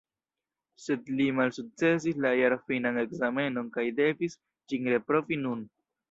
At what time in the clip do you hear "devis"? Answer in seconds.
3.99-4.39